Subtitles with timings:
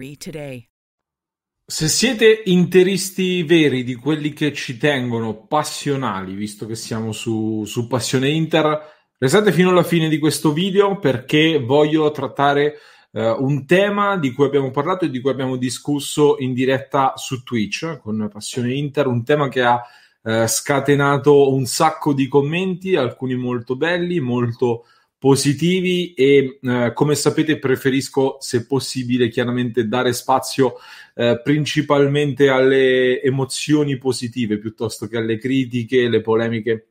[1.63, 7.87] Se siete interisti veri di quelli che ci tengono passionali, visto che siamo su, su
[7.87, 8.79] Passione Inter,
[9.17, 12.79] restate fino alla fine di questo video perché voglio trattare
[13.11, 17.43] eh, un tema di cui abbiamo parlato e di cui abbiamo discusso in diretta su
[17.43, 19.81] Twitch con Passione Inter, un tema che ha
[20.23, 24.85] eh, scatenato un sacco di commenti, alcuni molto belli, molto
[25.21, 30.77] positivi e eh, come sapete preferisco se possibile chiaramente dare spazio
[31.13, 36.87] eh, principalmente alle emozioni positive piuttosto che alle critiche, le polemiche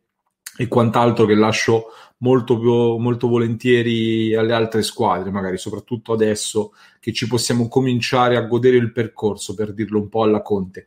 [0.57, 1.87] e quant'altro che lascio
[2.19, 2.57] molto,
[3.01, 8.93] molto volentieri alle altre squadre, magari soprattutto adesso che ci possiamo cominciare a godere il
[8.93, 10.87] percorso, per dirlo un po' alla Conte.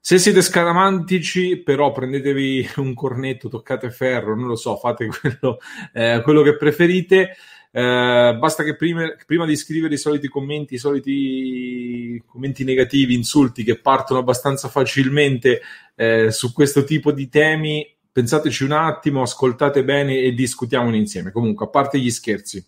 [0.00, 5.58] Se siete scaramantici, però prendetevi un cornetto, toccate ferro, non lo so, fate quello,
[5.92, 7.36] eh, quello che preferite.
[7.70, 13.62] Eh, basta che prima, prima, di scrivere i soliti commenti, i soliti commenti negativi, insulti
[13.62, 15.60] che partono abbastanza facilmente
[15.94, 21.30] eh, su questo tipo di temi, pensateci un attimo, ascoltate bene e discutiamone insieme.
[21.30, 22.64] Comunque, a parte gli scherzi,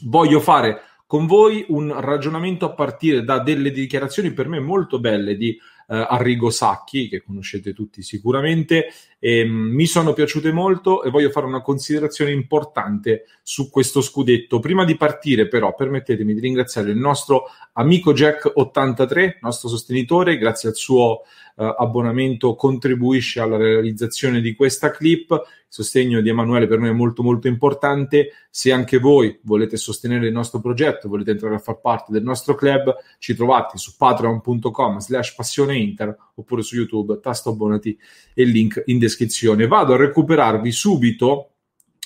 [0.00, 5.36] voglio fare con voi un ragionamento a partire da delle dichiarazioni per me molto belle
[5.36, 5.56] di
[5.88, 8.88] eh, Arrigo Sacchi, che conoscete tutti sicuramente.
[9.18, 14.58] E, mh, mi sono piaciute molto e voglio fare una considerazione importante su questo scudetto.
[14.58, 17.44] Prima di partire, però, permettetemi di ringraziare il nostro
[17.74, 21.22] amico Jack83, nostro sostenitore, grazie al suo
[21.58, 25.30] eh, abbonamento contribuisce alla realizzazione di questa clip.
[25.30, 28.30] Il sostegno di Emanuele per noi è molto molto importante.
[28.50, 32.54] Se anche voi volete sostenere il nostro progetto, volete entrare a far parte del nostro
[32.54, 37.98] club, ci trovate su patreon.com slash passione inter oppure su YouTube, tasto abbonati
[38.34, 39.66] e link in descrizione.
[39.66, 41.52] Vado a recuperarvi subito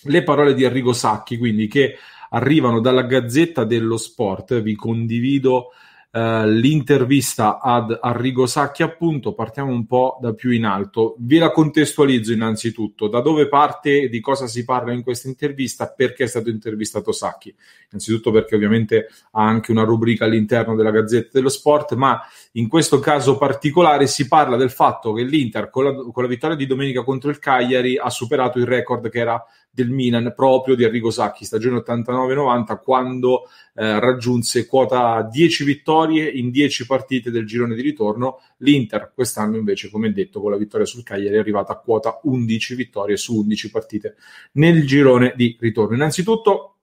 [0.04, 1.96] le parole di Arrigo Sacchi, quindi che
[2.30, 4.62] arrivano dalla Gazzetta dello Sport.
[4.62, 5.70] Vi condivido
[6.12, 11.14] Uh, l'intervista ad Arrigo Sacchi, appunto, partiamo un po' da più in alto.
[11.18, 13.06] Vi la contestualizzo innanzitutto.
[13.06, 17.54] Da dove parte, di cosa si parla in questa intervista, perché è stato intervistato Sacchi?
[17.90, 22.20] Innanzitutto perché ovviamente ha anche una rubrica all'interno della Gazzetta dello Sport, ma
[22.54, 26.56] in questo caso particolare si parla del fatto che l'Inter, con la, con la vittoria
[26.56, 30.84] di domenica contro il Cagliari, ha superato il record che era del Milan proprio di
[30.84, 33.44] Arrigo Sacchi, stagione 89-90, quando
[33.74, 38.40] eh, raggiunse quota 10 vittorie in 10 partite del girone di ritorno.
[38.58, 42.74] L'Inter quest'anno invece, come detto, con la vittoria sul Cagliari è arrivata a quota 11
[42.74, 44.16] vittorie su 11 partite
[44.52, 45.94] nel girone di ritorno.
[45.94, 46.76] Innanzitutto,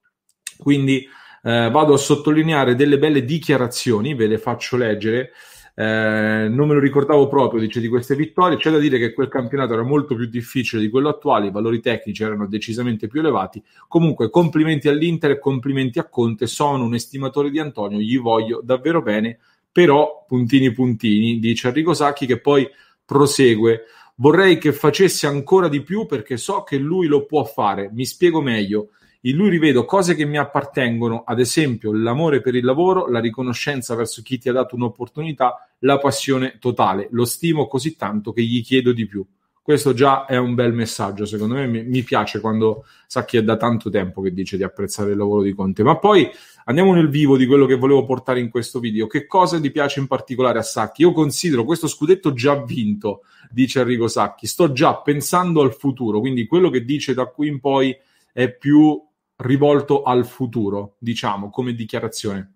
[0.58, 1.08] quindi
[1.44, 5.32] eh, vado a sottolineare delle belle dichiarazioni, ve le faccio leggere.
[5.80, 8.58] Eh, non me lo ricordavo proprio, dice, di queste vittorie.
[8.58, 11.80] C'è da dire che quel campionato era molto più difficile di quello attuale, i valori
[11.80, 13.64] tecnici erano decisamente più elevati.
[13.88, 16.48] Comunque, complimenti all'Inter e complimenti a Conte.
[16.48, 19.38] Sono un estimatore di Antonio, gli voglio davvero bene
[19.78, 22.68] però puntini puntini, dice Enrico Sacchi che poi
[23.06, 23.84] prosegue.
[24.16, 27.92] Vorrei che facesse ancora di più perché so che lui lo può fare.
[27.94, 28.90] Mi spiego meglio.
[29.22, 33.96] In lui rivedo cose che mi appartengono, ad esempio l'amore per il lavoro, la riconoscenza
[33.96, 37.08] verso chi ti ha dato un'opportunità, la passione totale.
[37.12, 39.26] Lo stimo così tanto che gli chiedo di più.
[39.68, 43.58] Questo già è un bel messaggio, secondo me mi, piace quando sa chi è da
[43.58, 45.84] tanto tempo che dice di apprezzare il lavoro di Conte.
[45.84, 46.30] Ma poi
[46.64, 49.08] andiamo nel vivo di quello che volevo portare in questo video.
[49.08, 51.02] Che cosa gli piace in particolare a Sacchi?
[51.02, 54.48] Io considero questo scudetto già vinto, dice Enrico Sacchi.
[54.48, 57.94] Sto già pensando al futuro, quindi quello che dice da qui in poi
[58.32, 58.98] è più
[59.38, 62.54] rivolto al futuro, diciamo, come dichiarazione.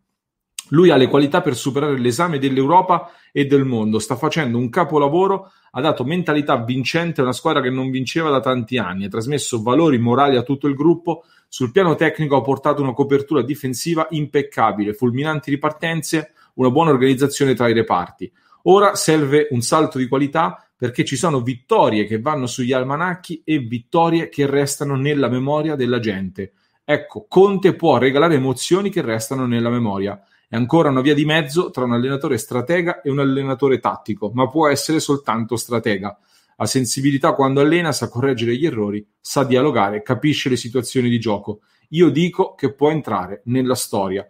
[0.69, 5.51] Lui ha le qualità per superare l'esame dell'Europa e del mondo, sta facendo un capolavoro,
[5.71, 9.61] ha dato mentalità vincente a una squadra che non vinceva da tanti anni, ha trasmesso
[9.61, 14.93] valori morali a tutto il gruppo, sul piano tecnico ha portato una copertura difensiva impeccabile,
[14.93, 18.31] fulminanti ripartenze, una buona organizzazione tra i reparti.
[18.63, 23.59] Ora serve un salto di qualità perché ci sono vittorie che vanno sugli almanacchi e
[23.59, 26.53] vittorie che restano nella memoria della gente.
[26.91, 30.21] Ecco, Conte può regalare emozioni che restano nella memoria.
[30.45, 34.49] È ancora una via di mezzo tra un allenatore stratega e un allenatore tattico, ma
[34.49, 36.19] può essere soltanto stratega.
[36.57, 41.61] Ha sensibilità quando allena, sa correggere gli errori, sa dialogare, capisce le situazioni di gioco.
[41.91, 44.27] Io dico che può entrare nella storia.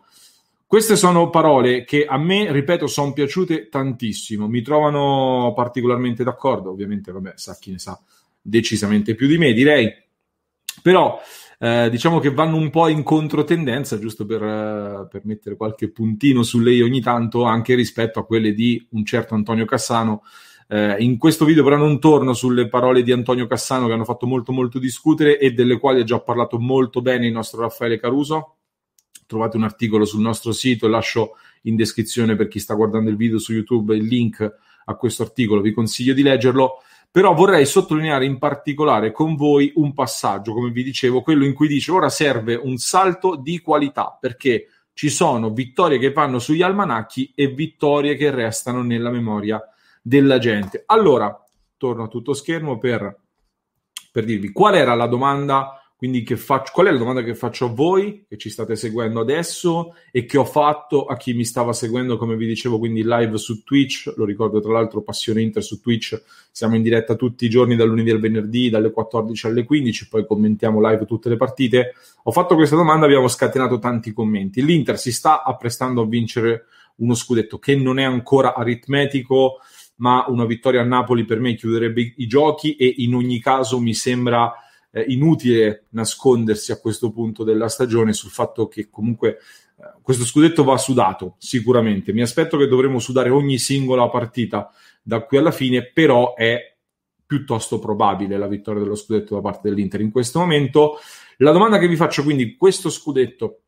[0.68, 4.48] Queste sono parole che a me, ripeto, sono piaciute tantissimo.
[4.48, 6.70] Mi trovano particolarmente d'accordo.
[6.70, 8.00] Ovviamente, vabbè, sa chi ne sa
[8.40, 9.92] decisamente più di me, direi.
[10.82, 11.20] Però
[11.64, 16.42] eh, diciamo che vanno un po' in controtendenza, giusto per, uh, per, mettere qualche puntino
[16.42, 20.24] su lei ogni tanto, anche rispetto a quelle di un certo Antonio Cassano.
[20.68, 24.26] Uh, in questo video però non torno sulle parole di Antonio Cassano che hanno fatto
[24.26, 28.56] molto molto discutere e delle quali ha già parlato molto bene il nostro Raffaele Caruso.
[29.28, 33.38] Trovate un articolo sul nostro sito, lascio in descrizione per chi sta guardando il video
[33.38, 34.52] su YouTube il link
[34.86, 36.82] a questo articolo, vi consiglio di leggerlo.
[37.12, 41.68] Però vorrei sottolineare in particolare con voi un passaggio, come vi dicevo, quello in cui
[41.68, 47.34] dice ora serve un salto di qualità, perché ci sono vittorie che vanno sugli almanacchi
[47.36, 49.62] e vittorie che restano nella memoria
[50.02, 50.84] della gente.
[50.86, 51.38] Allora,
[51.76, 53.20] torno a tutto schermo per,
[54.12, 57.70] per dirvi qual era la domanda quindi faccio, qual è la domanda che faccio a
[57.70, 62.18] voi che ci state seguendo adesso e che ho fatto a chi mi stava seguendo,
[62.18, 64.12] come vi dicevo, quindi live su Twitch.
[64.18, 66.20] Lo ricordo tra l'altro, Passione Inter su Twitch.
[66.50, 70.26] Siamo in diretta tutti i giorni dal lunedì al venerdì, dalle 14 alle 15, poi
[70.26, 71.94] commentiamo live tutte le partite.
[72.24, 74.66] Ho fatto questa domanda, abbiamo scatenato tanti commenti.
[74.66, 76.66] L'Inter si sta apprestando a vincere
[76.96, 79.60] uno scudetto che non è ancora aritmetico,
[79.98, 83.94] ma una vittoria a Napoli per me chiuderebbe i giochi e in ogni caso mi
[83.94, 84.52] sembra
[84.92, 89.38] eh, inutile nascondersi a questo punto della stagione sul fatto che comunque
[89.78, 92.14] eh, questo scudetto va sudato sicuramente.
[92.14, 94.72] Mi aspetto che dovremo sudare ogni singola partita
[95.02, 96.76] da qui alla fine, però è
[97.26, 101.00] piuttosto probabile la vittoria dello scudetto da parte dell'Inter in questo momento.
[101.38, 103.62] La domanda che vi faccio quindi, questo scudetto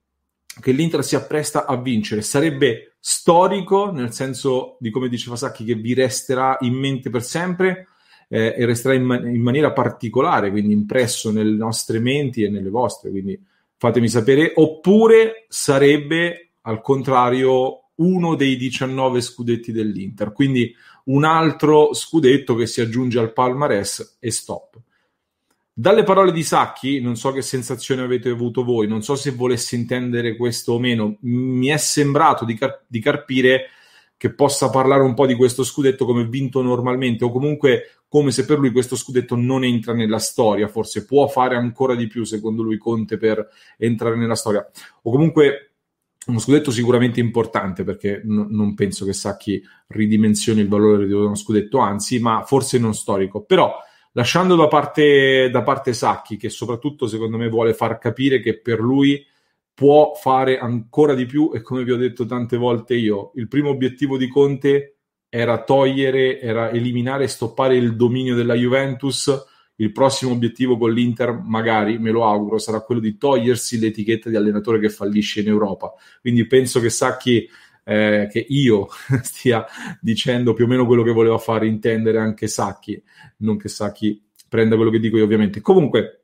[0.59, 5.75] che l'Inter si appresta a vincere sarebbe storico, nel senso di come diceva Sacchi, che
[5.75, 7.87] vi resterà in mente per sempre?
[8.27, 12.69] Eh, e resterà in, man- in, maniera particolare, quindi impresso nelle nostre menti e nelle
[12.69, 13.39] vostre, quindi
[13.77, 20.73] fatemi sapere, oppure sarebbe al contrario uno dei 19 scudetti dell'Inter, quindi
[21.05, 24.79] un altro scudetto che si aggiunge al palmarès e stop.
[25.75, 29.75] Dalle parole di Sacchi, non so che sensazione avete avuto voi, non so se volesse
[29.75, 33.69] intendere questo o meno, mi è sembrato di, car- di carpire
[34.23, 38.45] che possa parlare un po' di questo scudetto come vinto normalmente o comunque come se
[38.45, 42.63] per lui questo scudetto non entra nella storia, forse può fare ancora di più secondo
[42.63, 43.45] lui Conte per
[43.77, 44.65] entrare nella storia
[45.01, 45.73] o comunque
[46.27, 51.35] uno scudetto sicuramente importante perché n- non penso che Sacchi ridimensioni il valore di uno
[51.35, 53.43] scudetto, anzi, ma forse non storico.
[53.43, 53.77] Però
[54.13, 58.79] lasciando da parte, da parte Sacchi, che soprattutto secondo me vuole far capire che per
[58.79, 59.21] lui
[59.73, 63.69] può fare ancora di più e come vi ho detto tante volte io, il primo
[63.69, 64.97] obiettivo di Conte
[65.35, 69.31] era togliere, era eliminare e stoppare il dominio della Juventus.
[69.77, 74.35] Il prossimo obiettivo con l'Inter, magari, me lo auguro, sarà quello di togliersi l'etichetta di
[74.35, 75.91] allenatore che fallisce in Europa.
[76.21, 77.49] Quindi penso che Sacchi,
[77.83, 78.87] eh, che io
[79.23, 79.65] stia
[79.99, 83.01] dicendo più o meno quello che voleva fare intendere anche Sacchi,
[83.37, 85.61] non che Sacchi prenda quello che dico io ovviamente.
[85.61, 86.22] Comunque,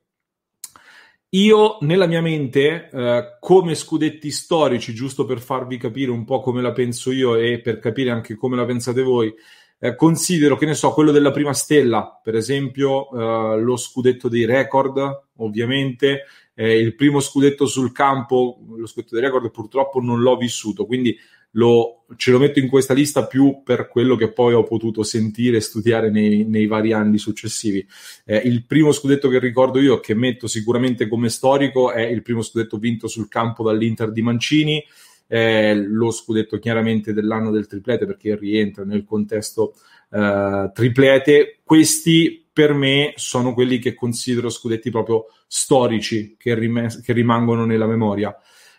[1.30, 6.60] io nella mia mente, eh, come scudetti storici, giusto per farvi capire un po' come
[6.60, 9.32] la penso io e per capire anche come la pensate voi,
[9.78, 14.44] eh, considero che ne so, quello della prima stella, per esempio, eh, lo scudetto dei
[14.44, 16.24] record, ovviamente,
[16.60, 21.16] eh, il primo scudetto sul campo, lo scudetto del record, purtroppo non l'ho vissuto, quindi
[21.52, 25.56] lo, ce lo metto in questa lista più per quello che poi ho potuto sentire
[25.56, 27.84] e studiare nei, nei vari anni successivi.
[28.26, 32.42] Eh, il primo scudetto che ricordo io, che metto sicuramente come storico, è il primo
[32.42, 34.84] scudetto vinto sul campo dall'Inter di Mancini,
[35.28, 39.76] eh, lo scudetto chiaramente dell'anno del triplete perché rientra nel contesto
[40.10, 41.60] eh, triplete.
[41.64, 47.86] Questi per me sono quelli che considero scudetti proprio storici che, rim- che rimangono nella
[47.86, 48.36] memoria.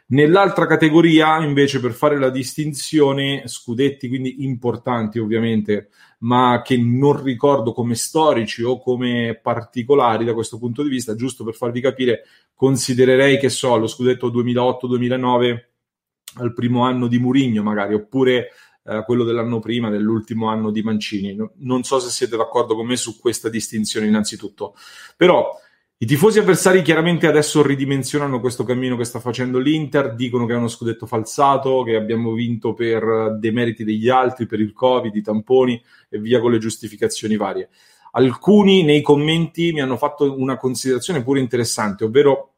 [0.09, 7.71] Nell'altra categoria, invece, per fare la distinzione, scudetti quindi importanti ovviamente, ma che non ricordo
[7.71, 12.21] come storici o come particolari da questo punto di vista, giusto per farvi capire,
[12.53, 15.63] considererei che so lo scudetto 2008-2009
[16.35, 18.50] al primo anno di Murigno, magari, oppure
[18.83, 21.35] eh, quello dell'anno prima, dell'ultimo anno di Mancini.
[21.35, 24.75] No, non so se siete d'accordo con me su questa distinzione, innanzitutto.
[25.15, 25.59] Però
[26.01, 30.57] i tifosi avversari chiaramente adesso ridimensionano questo cammino che sta facendo l'Inter, dicono che è
[30.57, 35.79] uno scudetto falsato, che abbiamo vinto per demeriti degli altri, per il Covid, i tamponi
[36.09, 37.69] e via con le giustificazioni varie.
[38.13, 42.53] Alcuni nei commenti mi hanno fatto una considerazione pure interessante, ovvero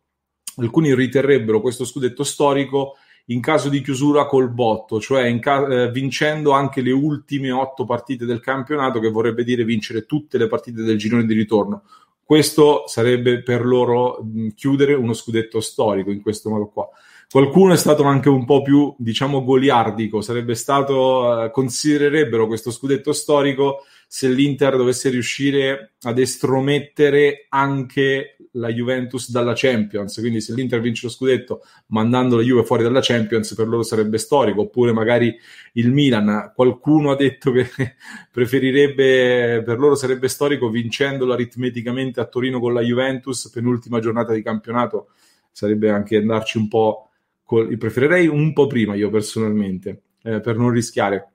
[0.55, 2.95] alcuni riterrebbero questo scudetto storico
[3.27, 8.25] in caso di chiusura col botto, cioè ca- eh, vincendo anche le ultime otto partite
[8.25, 11.83] del campionato, che vorrebbe dire vincere tutte le partite del girone di ritorno
[12.25, 16.89] questo sarebbe per loro mh, chiudere uno scudetto storico in questo modo qua.
[17.29, 23.11] Qualcuno è stato anche un po' più, diciamo, goliardico, sarebbe stato, eh, considererebbero questo scudetto
[23.11, 30.79] storico se l'Inter dovesse riuscire ad estromettere anche la Juventus dalla Champions, quindi se l'Inter
[30.79, 35.35] vince lo scudetto mandando la Juve fuori dalla Champions per loro sarebbe storico, oppure magari
[35.73, 37.67] il Milan, qualcuno ha detto che
[38.31, 44.43] preferirebbe, per loro sarebbe storico vincendolo aritmeticamente a Torino con la Juventus, penultima giornata di
[44.43, 45.09] campionato,
[45.51, 47.09] sarebbe anche andarci un po',
[47.43, 51.29] col, preferirei un po' prima io personalmente, eh, per non rischiare.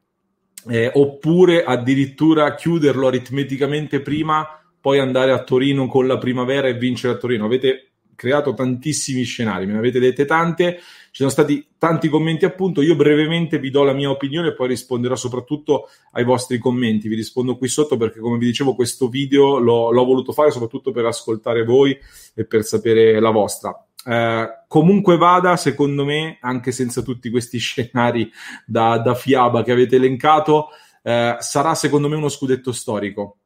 [0.66, 4.46] Eh, oppure addirittura chiuderlo aritmeticamente prima
[4.80, 7.44] poi andare a Torino con la primavera e vincere a Torino.
[7.44, 12.82] Avete creato tantissimi scenari, me ne avete dette tante, ci sono stati tanti commenti appunto,
[12.82, 17.14] io brevemente vi do la mia opinione e poi risponderò soprattutto ai vostri commenti, vi
[17.14, 21.04] rispondo qui sotto perché come vi dicevo questo video l'ho, l'ho voluto fare soprattutto per
[21.04, 21.96] ascoltare voi
[22.34, 23.86] e per sapere la vostra.
[24.04, 28.28] Eh, comunque vada, secondo me, anche senza tutti questi scenari
[28.66, 30.70] da, da fiaba che avete elencato,
[31.04, 33.37] eh, sarà secondo me uno scudetto storico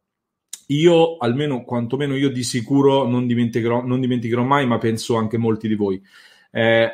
[0.74, 5.68] io, almeno quantomeno io di sicuro non dimenticherò, non dimenticherò mai, ma penso anche molti
[5.68, 6.02] di voi.
[6.50, 6.90] Eh,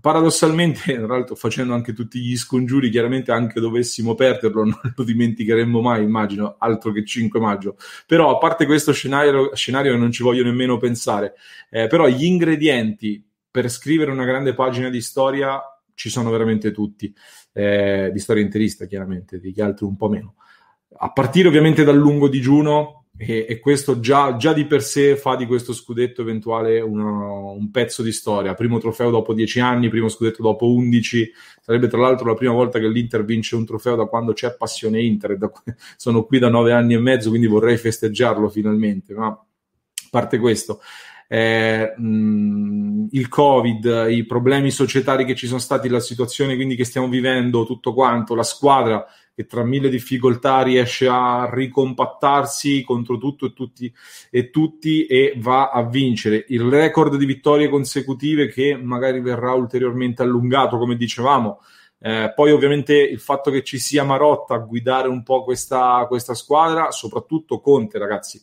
[0.00, 5.80] paradossalmente, tra l'altro facendo anche tutti gli scongiuri, chiaramente anche dovessimo perderlo, non lo dimenticheremmo
[5.80, 7.76] mai, immagino, altro che 5 maggio.
[8.06, 11.34] Però, a parte questo scenario, scenario non ci voglio nemmeno pensare,
[11.70, 15.60] eh, però gli ingredienti per scrivere una grande pagina di storia
[15.94, 17.14] ci sono veramente tutti,
[17.52, 20.34] eh, di storia interista chiaramente, degli altri un po' meno.
[20.98, 25.36] A partire ovviamente dal lungo digiuno, e, e questo già, già, di per sé fa
[25.36, 28.54] di questo scudetto eventuale uno, un pezzo di storia.
[28.54, 31.30] Primo trofeo dopo dieci anni, primo scudetto dopo undici.
[31.60, 35.02] Sarebbe tra l'altro la prima volta che l'Inter vince un trofeo da quando c'è passione
[35.02, 35.36] Inter.
[35.36, 35.52] Da,
[35.96, 39.14] sono qui da nove anni e mezzo, quindi vorrei festeggiarlo finalmente.
[39.14, 39.44] Ma a
[40.10, 40.80] parte questo,
[41.28, 46.84] eh, mh, il Covid, i problemi societari che ci sono stati, la situazione quindi che
[46.84, 53.46] stiamo vivendo, tutto quanto, la squadra che tra mille difficoltà riesce a ricompattarsi contro tutto
[53.46, 53.92] e tutti,
[54.30, 56.44] e tutti e va a vincere.
[56.48, 61.60] Il record di vittorie consecutive che magari verrà ulteriormente allungato, come dicevamo.
[61.98, 66.34] Eh, poi ovviamente il fatto che ci sia Marotta a guidare un po' questa, questa
[66.34, 68.42] squadra, soprattutto Conte, ragazzi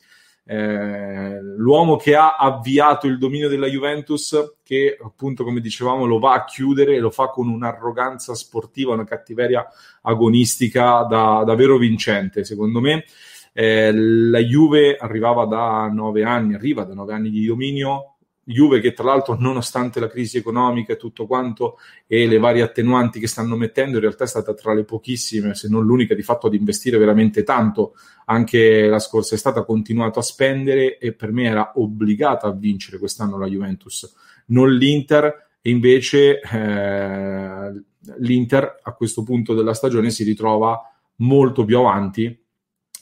[0.51, 6.33] eh, l'uomo che ha avviato il dominio della Juventus, che appunto come dicevamo lo va
[6.33, 9.67] a chiudere e lo fa con un'arroganza sportiva, una cattiveria
[10.01, 13.05] agonistica da, davvero vincente, secondo me.
[13.53, 18.15] Eh, la Juve arrivava da nove anni, arriva da nove anni di dominio,
[18.49, 21.77] Juve che tra l'altro nonostante la crisi economica e tutto quanto
[22.07, 25.69] e le varie attenuanti che stanno mettendo in realtà è stata tra le pochissime se
[25.69, 27.93] non l'unica di fatto ad investire veramente tanto.
[28.25, 32.97] Anche la scorsa estate ha continuato a spendere e per me era obbligata a vincere
[32.97, 34.11] quest'anno la Juventus.
[34.47, 37.83] Non l'Inter e invece eh,
[38.17, 40.81] l'Inter a questo punto della stagione si ritrova
[41.17, 42.47] molto più avanti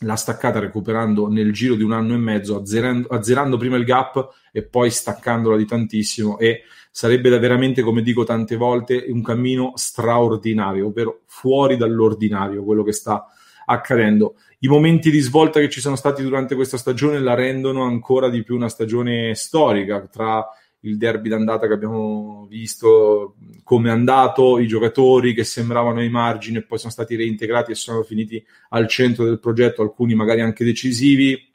[0.02, 4.30] l'ha staccata recuperando nel giro di un anno e mezzo, azzerando, azzerando prima il gap
[4.52, 10.88] e poi staccandola di tantissimo e sarebbe veramente, come dico tante volte, un cammino straordinario,
[10.88, 13.26] ovvero fuori dall'ordinario quello che sta
[13.66, 14.36] accadendo.
[14.60, 18.44] I momenti di svolta che ci sono stati durante questa stagione la rendono ancora di
[18.44, 20.44] più una stagione storica tra
[20.82, 26.58] il derby d'andata che abbiamo visto, come è andato, i giocatori che sembravano ai margini
[26.58, 30.64] e poi sono stati reintegrati e sono finiti al centro del progetto, alcuni magari anche
[30.64, 31.52] decisivi,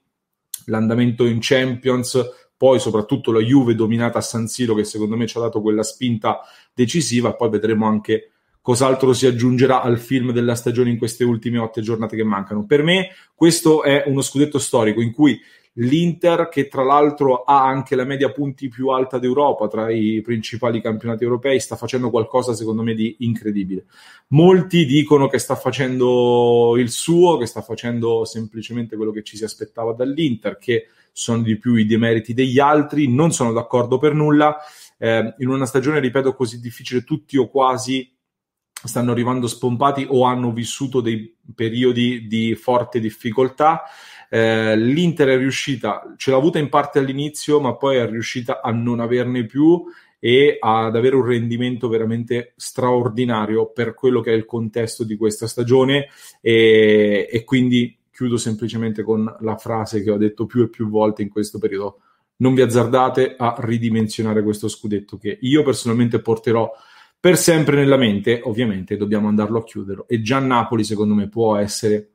[0.66, 2.20] l'andamento in Champions,
[2.56, 5.82] poi soprattutto la Juve dominata a San Siro che secondo me ci ha dato quella
[5.82, 6.40] spinta
[6.74, 11.80] decisiva, poi vedremo anche cos'altro si aggiungerà al film della stagione in queste ultime otto
[11.80, 12.64] giornate che mancano.
[12.64, 15.38] Per me questo è uno scudetto storico in cui
[15.76, 20.82] l'Inter, che tra l'altro ha anche la media punti più alta d'Europa tra i principali
[20.82, 23.86] campionati europei, sta facendo qualcosa secondo me di incredibile.
[24.28, 29.44] Molti dicono che sta facendo il suo, che sta facendo semplicemente quello che ci si
[29.44, 34.56] aspettava dall'Inter, che sono di più i demeriti degli altri, non sono d'accordo per nulla.
[34.98, 38.10] Eh, in una stagione, ripeto, così difficile, tutti o quasi
[38.84, 43.82] stanno arrivando spompati o hanno vissuto dei periodi di forte difficoltà.
[44.34, 48.70] Eh, L'Inter è riuscita, ce l'ha avuta in parte all'inizio, ma poi è riuscita a
[48.70, 49.84] non averne più
[50.18, 55.46] e ad avere un rendimento veramente straordinario per quello che è il contesto di questa
[55.46, 56.08] stagione.
[56.40, 61.20] E, e quindi chiudo semplicemente con la frase che ho detto più e più volte
[61.20, 62.00] in questo periodo.
[62.36, 66.72] Non vi azzardate a ridimensionare questo scudetto che io personalmente porterò
[67.20, 71.56] per sempre nella mente, ovviamente dobbiamo andarlo a chiudere e già Napoli secondo me può
[71.56, 72.11] essere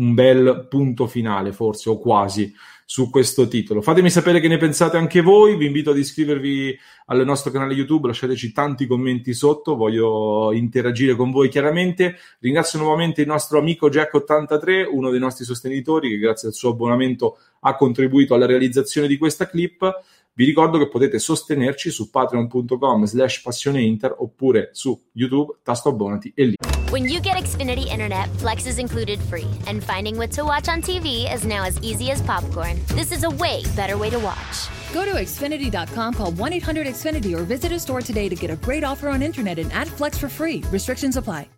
[0.00, 2.52] un bel punto finale forse o quasi
[2.84, 3.82] su questo titolo.
[3.82, 6.76] Fatemi sapere che ne pensate anche voi, vi invito ad iscrivervi
[7.06, 12.16] al nostro canale YouTube, lasciateci tanti commenti sotto, voglio interagire con voi chiaramente.
[12.40, 17.38] Ringrazio nuovamente il nostro amico Jack83, uno dei nostri sostenitori che grazie al suo abbonamento
[17.60, 19.88] ha contribuito alla realizzazione di questa clip.
[20.32, 26.44] Vi ricordo che potete sostenerci su patreon.com slash passioneinter oppure su YouTube, tasto abbonati e
[26.44, 26.79] lì.
[26.90, 30.82] When you get Xfinity Internet, Flex is included free, and finding what to watch on
[30.82, 32.80] TV is now as easy as popcorn.
[32.88, 34.66] This is a way better way to watch.
[34.92, 38.56] Go to Xfinity.com, call 1 800 Xfinity, or visit a store today to get a
[38.56, 40.64] great offer on internet and add Flex for free.
[40.72, 41.48] Restrictions apply.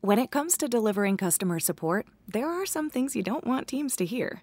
[0.00, 3.94] When it comes to delivering customer support, there are some things you don't want teams
[3.94, 4.42] to hear.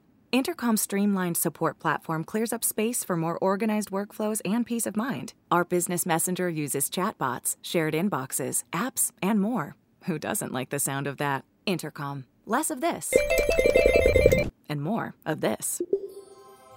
[0.31, 5.33] Intercom's streamlined support platform clears up space for more organized workflows and peace of mind.
[5.51, 9.75] Our business messenger uses chatbots, shared inboxes, apps, and more.
[10.05, 11.43] Who doesn't like the sound of that?
[11.65, 12.23] Intercom.
[12.45, 13.13] Less of this.
[14.69, 15.81] And more of this.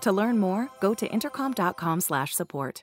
[0.01, 2.83] To learn more, go to intercom.com/support.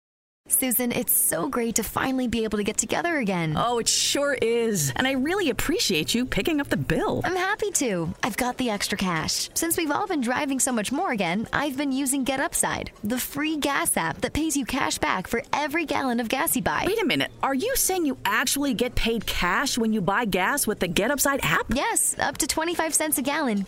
[0.47, 3.53] Susan, it's so great to finally be able to get together again.
[3.55, 4.91] Oh, it sure is.
[4.95, 7.21] And I really appreciate you picking up the bill.
[7.23, 8.13] I'm happy to.
[8.23, 9.49] I've got the extra cash.
[9.53, 13.19] Since we've all been driving so much more again, I've been using Get Upside, the
[13.19, 16.83] free gas app that pays you cash back for every gallon of gas you buy.
[16.87, 17.31] Wait a minute.
[17.43, 21.11] Are you saying you actually get paid cash when you buy gas with the Get
[21.11, 21.67] Upside app?
[21.69, 23.67] Yes, up to 25 cents a gallon,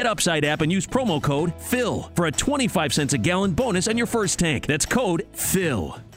[0.05, 3.97] Upside app and use promo code FILL for a 25 cents a gallon bonus on
[3.97, 4.67] your first tank.
[4.67, 6.10] That's code PHIL.